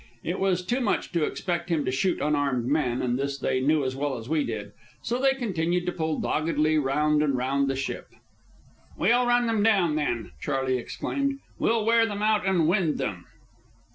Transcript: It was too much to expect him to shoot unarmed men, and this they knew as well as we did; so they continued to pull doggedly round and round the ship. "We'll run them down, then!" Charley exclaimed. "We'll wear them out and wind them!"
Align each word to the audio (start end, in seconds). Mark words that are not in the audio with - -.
It 0.23 0.39
was 0.39 0.65
too 0.65 0.81
much 0.81 1.11
to 1.11 1.25
expect 1.25 1.69
him 1.69 1.85
to 1.85 1.91
shoot 1.91 2.19
unarmed 2.21 2.65
men, 2.65 3.03
and 3.03 3.19
this 3.19 3.37
they 3.37 3.59
knew 3.59 3.85
as 3.85 3.95
well 3.95 4.17
as 4.17 4.27
we 4.27 4.43
did; 4.43 4.71
so 5.03 5.19
they 5.21 5.33
continued 5.35 5.85
to 5.85 5.91
pull 5.91 6.19
doggedly 6.19 6.79
round 6.79 7.21
and 7.21 7.37
round 7.37 7.67
the 7.69 7.75
ship. 7.75 8.07
"We'll 8.97 9.27
run 9.27 9.45
them 9.45 9.61
down, 9.61 9.93
then!" 9.95 10.31
Charley 10.41 10.79
exclaimed. 10.79 11.37
"We'll 11.59 11.85
wear 11.85 12.07
them 12.07 12.23
out 12.23 12.47
and 12.47 12.67
wind 12.67 12.97
them!" 12.97 13.27